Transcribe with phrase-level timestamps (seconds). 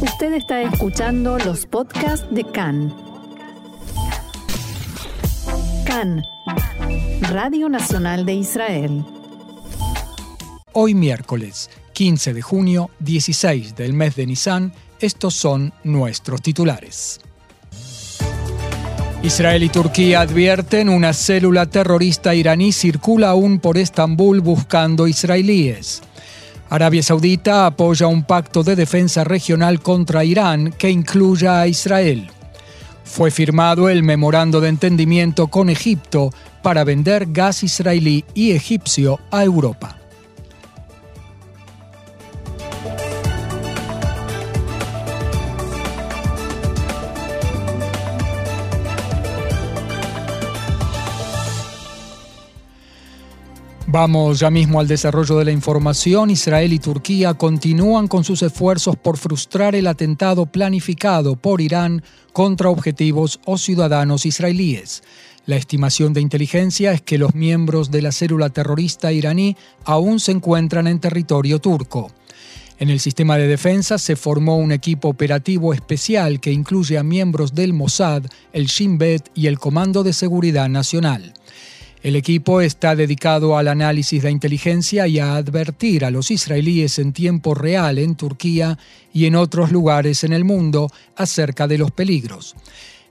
[0.00, 2.94] Usted está escuchando los podcasts de CAN.
[5.86, 6.22] CAN,
[7.30, 9.04] Radio Nacional de Israel.
[10.72, 17.20] Hoy miércoles 15 de junio, 16 del mes de Nisan, estos son nuestros titulares.
[19.22, 26.02] Israel y Turquía advierten una célula terrorista iraní circula aún por Estambul buscando israelíes.
[26.68, 32.28] Arabia Saudita apoya un pacto de defensa regional contra Irán que incluya a Israel.
[33.04, 36.32] Fue firmado el memorando de entendimiento con Egipto
[36.62, 39.96] para vender gas israelí y egipcio a Europa.
[53.88, 56.30] Vamos ya mismo al desarrollo de la información.
[56.30, 62.68] Israel y Turquía continúan con sus esfuerzos por frustrar el atentado planificado por Irán contra
[62.68, 65.04] objetivos o ciudadanos israelíes.
[65.46, 70.32] La estimación de inteligencia es que los miembros de la célula terrorista iraní aún se
[70.32, 72.10] encuentran en territorio turco.
[72.80, 77.54] En el sistema de defensa se formó un equipo operativo especial que incluye a miembros
[77.54, 81.32] del Mossad, el Shin Bet y el Comando de Seguridad Nacional.
[82.06, 87.12] El equipo está dedicado al análisis de inteligencia y a advertir a los israelíes en
[87.12, 88.78] tiempo real en Turquía
[89.12, 92.54] y en otros lugares en el mundo acerca de los peligros.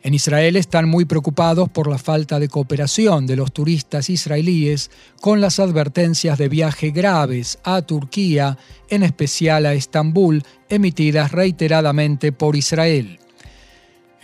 [0.01, 5.41] En Israel están muy preocupados por la falta de cooperación de los turistas israelíes con
[5.41, 8.57] las advertencias de viaje graves a Turquía,
[8.87, 13.19] en especial a Estambul, emitidas reiteradamente por Israel.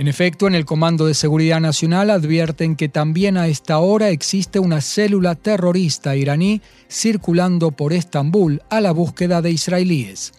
[0.01, 4.57] En efecto, en el Comando de Seguridad Nacional advierten que también a esta hora existe
[4.57, 10.33] una célula terrorista iraní circulando por Estambul a la búsqueda de israelíes.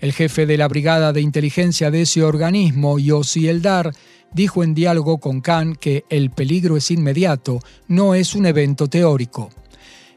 [0.00, 3.92] El jefe de la Brigada de Inteligencia de ese organismo, Yossi Eldar,
[4.32, 9.50] dijo en diálogo con Khan que el peligro es inmediato, no es un evento teórico.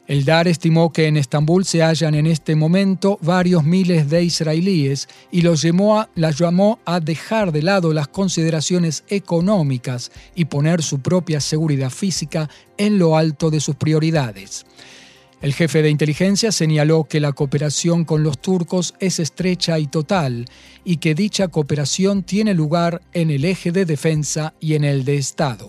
[0.06, 5.08] El DAR estimó que en Estambul se hallan en este momento varios miles de israelíes
[5.32, 11.00] y los llamó a, llamó a dejar de lado las consideraciones económicas y poner su
[11.00, 14.64] propia seguridad física en lo alto de sus prioridades.
[15.42, 20.46] El jefe de inteligencia señaló que la cooperación con los turcos es estrecha y total
[20.84, 25.16] y que dicha cooperación tiene lugar en el eje de defensa y en el de
[25.16, 25.68] Estado.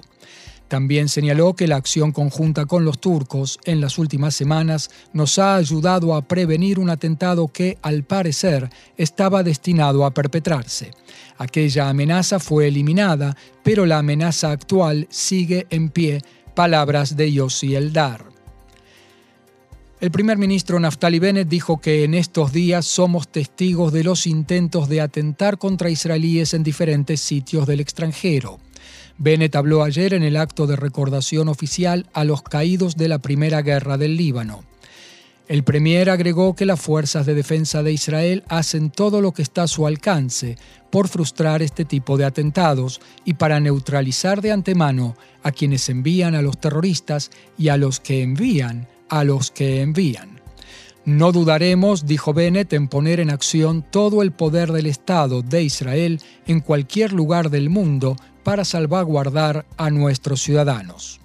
[0.67, 5.55] También señaló que la acción conjunta con los turcos en las últimas semanas nos ha
[5.55, 10.91] ayudado a prevenir un atentado que, al parecer, estaba destinado a perpetrarse.
[11.37, 16.21] Aquella amenaza fue eliminada, pero la amenaza actual sigue en pie.
[16.53, 18.25] Palabras de Yossi Eldar.
[19.99, 24.89] El primer ministro Naftali Bennett dijo que en estos días somos testigos de los intentos
[24.89, 28.59] de atentar contra israelíes en diferentes sitios del extranjero.
[29.17, 33.61] Bennett habló ayer en el acto de recordación oficial a los caídos de la Primera
[33.61, 34.63] Guerra del Líbano.
[35.47, 39.63] El premier agregó que las fuerzas de defensa de Israel hacen todo lo que está
[39.63, 40.57] a su alcance
[40.91, 46.41] por frustrar este tipo de atentados y para neutralizar de antemano a quienes envían a
[46.41, 50.41] los terroristas y a los que envían a los que envían.
[51.05, 56.19] No dudaremos, dijo Bennett, en poner en acción todo el poder del Estado de Israel
[56.45, 61.19] en cualquier lugar del mundo para salvaguardar a nuestros ciudadanos.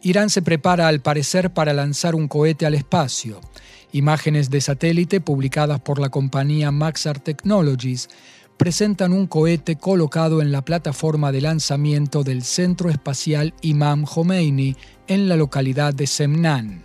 [0.00, 3.42] Irán se prepara al parecer para lanzar un cohete al espacio.
[3.92, 8.08] Imágenes de satélite publicadas por la compañía Maxar Technologies
[8.56, 14.74] presentan un cohete colocado en la plataforma de lanzamiento del Centro Espacial Imam Khomeini
[15.08, 16.84] en la localidad de Semnan.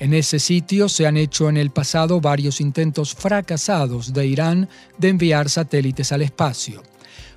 [0.00, 4.68] En ese sitio se han hecho en el pasado varios intentos fracasados de Irán
[4.98, 6.82] de enviar satélites al espacio.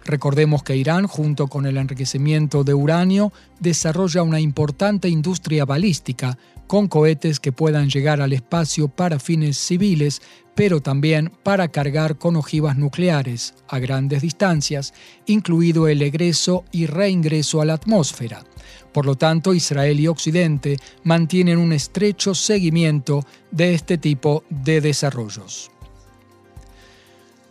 [0.07, 6.88] Recordemos que Irán, junto con el enriquecimiento de uranio, desarrolla una importante industria balística, con
[6.88, 10.22] cohetes que puedan llegar al espacio para fines civiles,
[10.56, 14.93] pero también para cargar con ojivas nucleares a grandes distancias,
[15.26, 18.46] incluido el egreso y reingreso a la atmósfera.
[18.93, 25.70] Por lo tanto, Israel y Occidente mantienen un estrecho seguimiento de este tipo de desarrollos.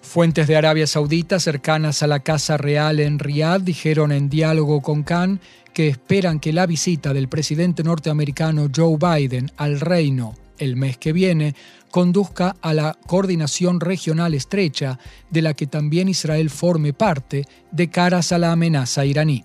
[0.06, 5.02] Fuentes de Arabia Saudita cercanas a la Casa Real en Riyadh dijeron en diálogo con
[5.02, 5.40] Khan
[5.74, 11.12] que esperan que la visita del presidente norteamericano Joe Biden al reino el mes que
[11.12, 11.54] viene
[11.90, 14.98] conduzca a la coordinación regional estrecha
[15.30, 19.44] de la que también Israel forme parte de caras a la amenaza iraní.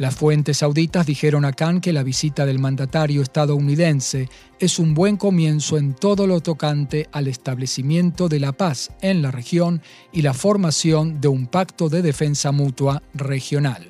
[0.00, 5.18] Las fuentes sauditas dijeron a Khan que la visita del mandatario estadounidense es un buen
[5.18, 10.32] comienzo en todo lo tocante al establecimiento de la paz en la región y la
[10.32, 13.88] formación de un pacto de defensa mutua regional.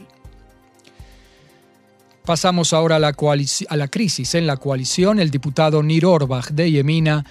[2.25, 5.21] Pasamos ahora a la, crisis en la coalición.
[5.21, 7.25] El diputado Nir Orbach de Yemina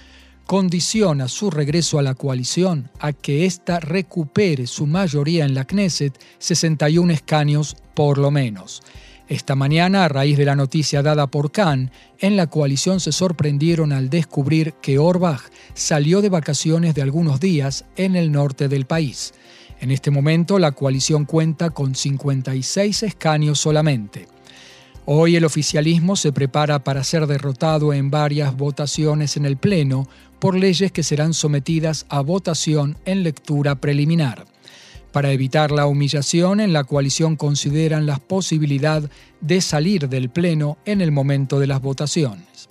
[0.50, 6.18] condiciona su regreso a la coalición a que ésta recupere su mayoría en la Knesset,
[6.40, 8.82] 61 escaños por lo menos.
[9.28, 13.92] Esta mañana, a raíz de la noticia dada por Khan, en la coalición se sorprendieron
[13.92, 15.42] al descubrir que Orbach
[15.74, 19.34] salió de vacaciones de algunos días en el norte del país.
[19.78, 24.26] En este momento, la coalición cuenta con 56 escaños solamente.
[25.06, 30.08] Hoy el oficialismo se prepara para ser derrotado en varias votaciones en el Pleno
[30.38, 34.46] por leyes que serán sometidas a votación en lectura preliminar.
[35.12, 39.02] Para evitar la humillación, en la coalición consideran la posibilidad
[39.40, 42.68] de salir del Pleno en el momento de las votaciones.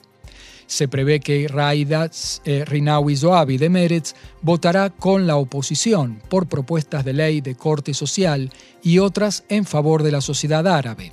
[0.66, 2.10] Se prevé que Raida
[2.46, 7.94] eh, Rinawi Zoabi de Meretz votará con la oposición por propuestas de ley de corte
[7.96, 8.52] social
[8.84, 11.12] y otras en favor de la sociedad árabe.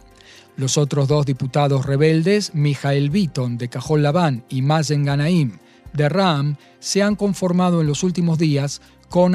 [0.56, 5.58] Los otros dos diputados rebeldes, Mijael Bitton de Cajol Labán y Mazen Ganaim
[5.92, 9.34] de Ram, se han conformado en los últimos días con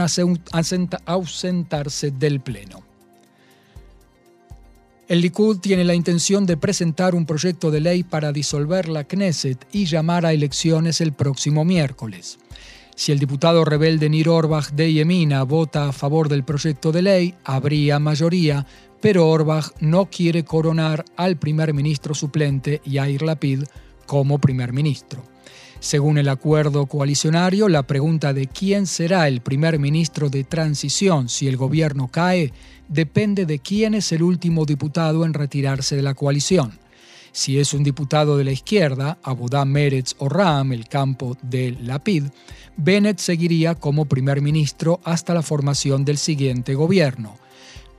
[1.05, 2.81] ausentarse del Pleno.
[5.07, 9.67] El Likud tiene la intención de presentar un proyecto de ley para disolver la Knesset
[9.71, 12.39] y llamar a elecciones el próximo miércoles.
[12.95, 17.35] Si el diputado rebelde Nir Orbach de Yemina vota a favor del proyecto de ley,
[17.43, 18.65] habría mayoría
[19.01, 23.63] pero Orbach no quiere coronar al primer ministro suplente Yair Lapid
[24.05, 25.23] como primer ministro.
[25.79, 31.47] Según el acuerdo coalicionario, la pregunta de quién será el primer ministro de transición si
[31.47, 32.53] el gobierno cae
[32.87, 36.79] depende de quién es el último diputado en retirarse de la coalición.
[37.31, 42.25] Si es un diputado de la izquierda, Abodá Meretz o Ram, el campo de Lapid,
[42.77, 47.40] Bennett seguiría como primer ministro hasta la formación del siguiente gobierno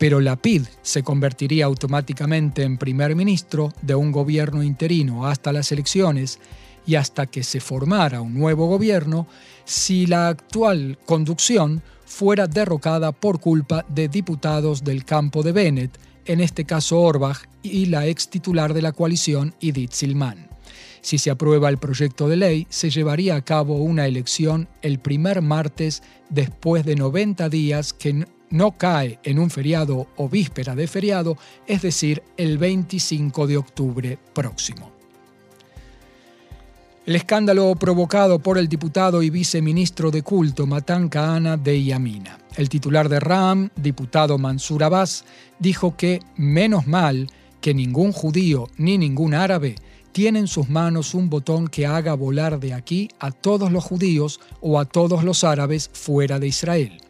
[0.03, 6.41] pero Lapid se convertiría automáticamente en primer ministro de un gobierno interino hasta las elecciones
[6.85, 9.29] y hasta que se formara un nuevo gobierno
[9.65, 16.41] si la actual conducción fuera derrocada por culpa de diputados del campo de Bennett, en
[16.41, 20.49] este caso Orbach y la ex titular de la coalición Edith Silman.
[21.01, 25.43] Si se aprueba el proyecto de ley, se llevaría a cabo una elección el primer
[25.43, 31.37] martes después de 90 días que no cae en un feriado o víspera de feriado,
[31.67, 34.93] es decir, el 25 de octubre próximo.
[37.05, 42.39] El escándalo provocado por el diputado y viceministro de culto Matan Kahana de Yamina.
[42.57, 45.25] El titular de RAM, diputado Mansur Abbas,
[45.59, 47.27] dijo que, menos mal,
[47.61, 49.75] que ningún judío ni ningún árabe
[50.13, 54.41] tiene en sus manos un botón que haga volar de aquí a todos los judíos
[54.61, 57.01] o a todos los árabes fuera de Israel.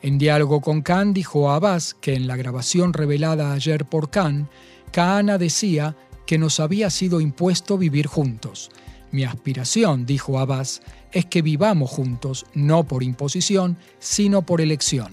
[0.00, 4.48] En diálogo con Khan dijo Abbas que en la grabación revelada ayer por Khan,
[4.92, 5.96] Kahana decía
[6.26, 8.70] que nos había sido impuesto vivir juntos.
[9.10, 15.12] Mi aspiración, dijo Abbas, es que vivamos juntos, no por imposición, sino por elección.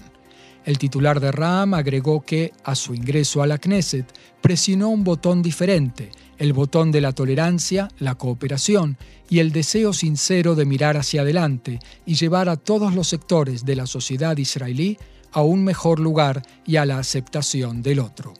[0.64, 4.06] El titular de Ram agregó que, a su ingreso a la Knesset,
[4.40, 8.96] presionó un botón diferente, el botón de la tolerancia, la cooperación
[9.28, 13.76] y el deseo sincero de mirar hacia adelante y llevar a todos los sectores de
[13.76, 14.98] la sociedad israelí
[15.32, 18.34] a un mejor lugar y a la aceptación del otro.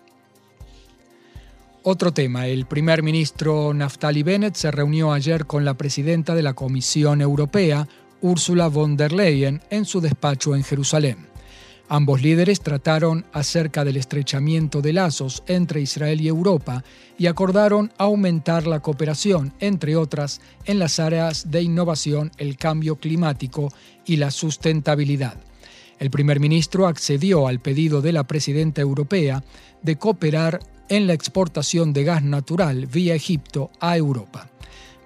[1.82, 6.54] Otro tema, el primer ministro Naftali Bennett se reunió ayer con la presidenta de la
[6.54, 7.86] Comisión Europea,
[8.22, 11.35] Ursula von der Leyen, en su despacho en Jerusalén.
[11.88, 16.82] Ambos líderes trataron acerca del estrechamiento de lazos entre Israel y Europa
[17.16, 23.72] y acordaron aumentar la cooperación, entre otras, en las áreas de innovación, el cambio climático
[24.04, 25.36] y la sustentabilidad.
[26.00, 29.44] El primer ministro accedió al pedido de la presidenta europea
[29.82, 34.50] de cooperar en la exportación de gas natural vía Egipto a Europa.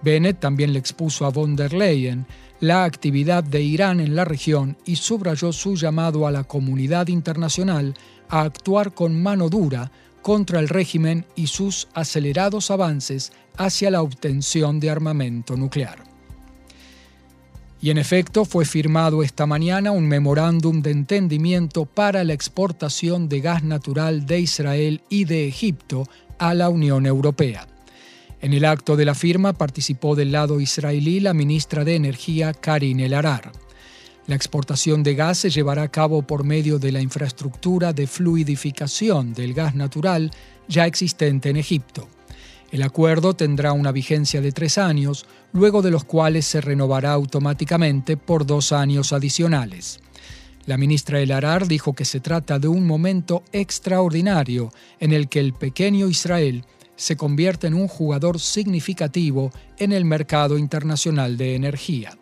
[0.03, 2.27] Bennett también le expuso a von der Leyen
[2.61, 7.95] la actividad de Irán en la región y subrayó su llamado a la comunidad internacional
[8.29, 9.91] a actuar con mano dura
[10.23, 16.05] contra el régimen y sus acelerados avances hacia la obtención de armamento nuclear.
[17.83, 23.41] Y en efecto fue firmado esta mañana un memorándum de entendimiento para la exportación de
[23.41, 26.05] gas natural de Israel y de Egipto
[26.39, 27.67] a la Unión Europea.
[28.43, 33.01] En el acto de la firma participó del lado israelí la ministra de Energía Karin
[33.01, 33.53] El-Arar.
[34.27, 39.35] La exportación de gas se llevará a cabo por medio de la infraestructura de fluidificación
[39.35, 40.31] del gas natural
[40.69, 42.09] ya existente en Egipto.
[42.71, 48.17] El acuerdo tendrá una vigencia de tres años, luego de los cuales se renovará automáticamente
[48.17, 50.01] por dos años adicionales.
[50.67, 55.41] La ministra El Arar dijo que se trata de un momento extraordinario en el que
[55.41, 56.65] el pequeño Israel
[57.01, 62.19] se convierte en un jugador significativo en el mercado internacional de energía.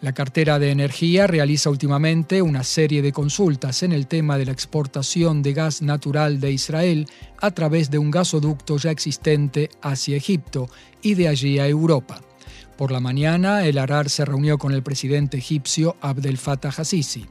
[0.00, 4.52] La cartera de energía realiza últimamente una serie de consultas en el tema de la
[4.52, 7.06] exportación de gas natural de Israel
[7.38, 10.70] a través de un gasoducto ya existente hacia Egipto
[11.02, 12.22] y de allí a Europa.
[12.78, 17.26] Por la mañana, el Arar se reunió con el presidente egipcio Abdel Fattah Hasisi.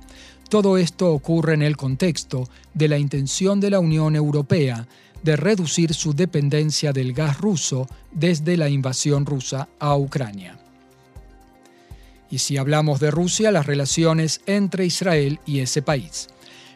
[0.51, 4.85] Todo esto ocurre en el contexto de la intención de la Unión Europea
[5.23, 10.59] de reducir su dependencia del gas ruso desde la invasión rusa a Ucrania.
[12.29, 16.27] Y si hablamos de Rusia, las relaciones entre Israel y ese país.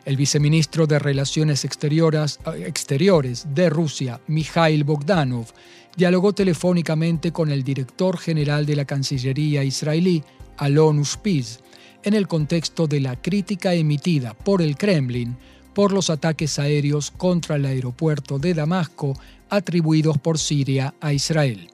[0.05, 5.47] El viceministro de Relaciones Exteriores, Exteriores de Rusia, Mikhail Bogdanov,
[5.97, 10.23] dialogó telefónicamente con el director general de la Cancillería israelí,
[10.55, 11.59] Alon Ushpiz,
[12.05, 15.35] en el contexto de la crítica emitida por el Kremlin
[15.73, 19.19] por los ataques aéreos contra el aeropuerto de Damasco
[19.49, 21.69] atribuidos por Siria a Israel.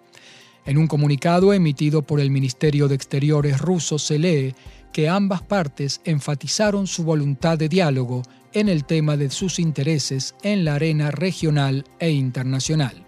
[0.65, 4.55] En un comunicado emitido por el Ministerio de Exteriores ruso se lee
[4.91, 8.23] que ambas partes enfatizaron su voluntad de diálogo
[8.53, 13.05] en el tema de sus intereses en la arena regional e internacional.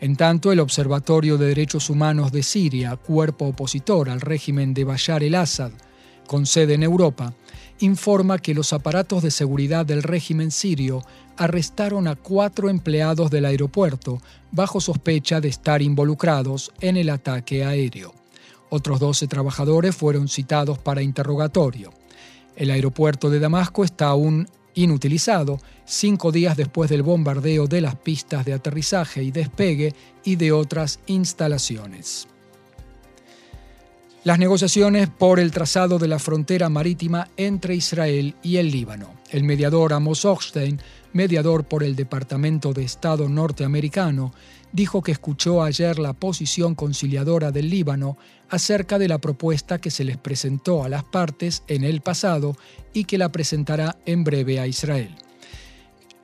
[0.00, 5.22] En tanto, el Observatorio de Derechos Humanos de Siria, cuerpo opositor al régimen de Bashar
[5.22, 5.72] el-Assad,
[6.26, 7.34] con sede en Europa,
[7.80, 11.04] informa que los aparatos de seguridad del régimen sirio
[11.36, 14.20] arrestaron a cuatro empleados del aeropuerto
[14.52, 18.14] bajo sospecha de estar involucrados en el ataque aéreo.
[18.70, 21.92] Otros 12 trabajadores fueron citados para interrogatorio.
[22.56, 28.44] El aeropuerto de Damasco está aún inutilizado cinco días después del bombardeo de las pistas
[28.44, 32.28] de aterrizaje y despegue y de otras instalaciones.
[34.24, 39.12] Las negociaciones por el trazado de la frontera marítima entre Israel y el Líbano.
[39.30, 40.80] El mediador Amos Hochstein,
[41.12, 44.32] mediador por el Departamento de Estado norteamericano,
[44.72, 48.16] dijo que escuchó ayer la posición conciliadora del Líbano
[48.48, 52.56] acerca de la propuesta que se les presentó a las partes en el pasado
[52.94, 55.14] y que la presentará en breve a Israel.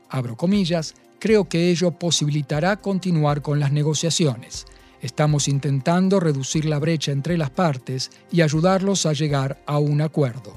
[0.09, 4.64] Abro comillas, creo que ello posibilitará continuar con las negociaciones.
[5.00, 10.54] Estamos intentando reducir la brecha entre las partes y ayudarlos a llegar a un acuerdo.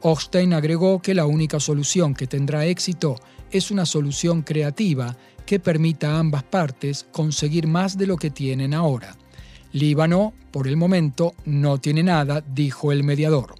[0.00, 3.16] Hochstein agregó que la única solución que tendrá éxito
[3.50, 8.74] es una solución creativa que permita a ambas partes conseguir más de lo que tienen
[8.74, 9.16] ahora.
[9.72, 13.54] Líbano, por el momento, no tiene nada, dijo el mediador.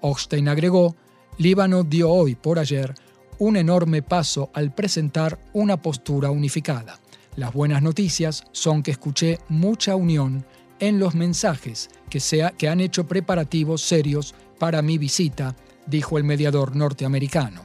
[0.00, 0.96] Hochstein agregó,
[1.36, 2.94] Líbano dio hoy por ayer
[3.38, 6.98] un enorme paso al presentar una postura unificada.
[7.38, 10.44] Las buenas noticias son que escuché mucha unión
[10.80, 15.54] en los mensajes que, sea, que han hecho preparativos serios para mi visita,
[15.86, 17.62] dijo el mediador norteamericano.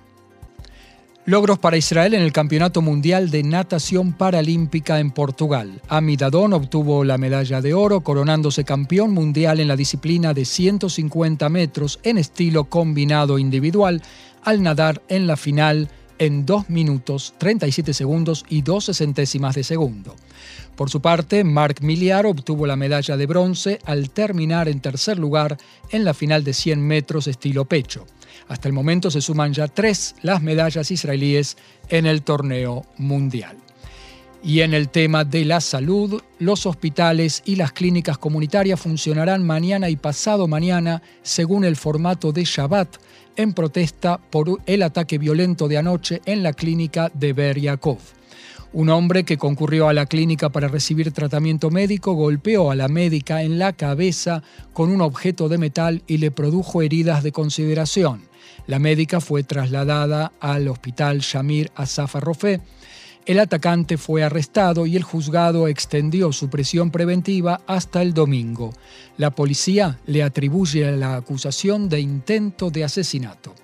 [1.26, 5.82] Logros para Israel en el Campeonato Mundial de Natación Paralímpica en Portugal.
[5.88, 12.00] Amidadón obtuvo la medalla de oro, coronándose campeón mundial en la disciplina de 150 metros
[12.04, 14.04] en estilo combinado individual,
[14.44, 15.90] al nadar en la final
[16.26, 20.16] en 2 minutos 37 segundos y 12 centésimas de segundo.
[20.76, 25.58] Por su parte, Marc Miliar obtuvo la medalla de bronce al terminar en tercer lugar
[25.92, 28.08] en la final de 100 metros estilo pecho.
[28.48, 31.58] Hasta el momento se suman ya tres las medallas israelíes
[31.90, 33.58] en el torneo mundial.
[34.44, 39.90] Y en el tema de la salud, los hospitales y las clínicas comunitarias funcionarán mañana
[39.90, 42.98] y pasado mañana según el formato de Shabbat
[43.36, 48.00] en protesta por el ataque violento de anoche en la clínica de Beryakov.
[48.74, 53.44] Un hombre que concurrió a la clínica para recibir tratamiento médico golpeó a la médica
[53.44, 54.42] en la cabeza
[54.74, 58.24] con un objeto de metal y le produjo heridas de consideración.
[58.66, 62.16] La médica fue trasladada al hospital Shamir Asaf
[63.26, 68.74] el atacante fue arrestado y el juzgado extendió su prisión preventiva hasta el domingo.
[69.18, 73.56] La policía le atribuye la acusación de intento de asesinato.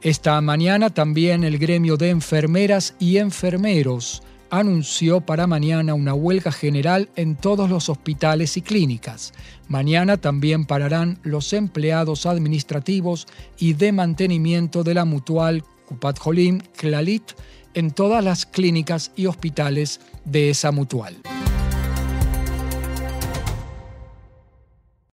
[0.00, 7.10] Esta mañana también el gremio de enfermeras y enfermeros anunció para mañana una huelga general
[7.16, 9.34] en todos los hospitales y clínicas.
[9.66, 13.26] Mañana también pararán los empleados administrativos
[13.58, 17.32] y de mantenimiento de la mutual Kupat Jolim Klalit
[17.78, 21.16] en todas las clínicas y hospitales de esa mutual.